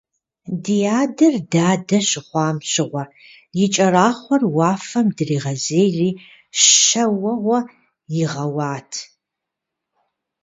[0.63, 3.03] Ди адэр дадэ щыхъуам щыгъуэ,
[3.63, 6.09] и кӏэрахъуэр уафэм дригъэзейри
[6.67, 7.59] щэ уэгъуэ
[8.21, 8.91] игъэуат.